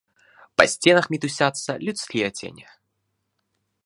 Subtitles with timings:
[0.59, 2.65] Па сценах мітусяцца людскія цені.